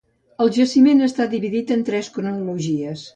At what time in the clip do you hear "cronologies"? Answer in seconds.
2.17-3.05